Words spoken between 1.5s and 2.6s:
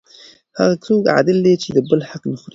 چې د بل حق نه خوري.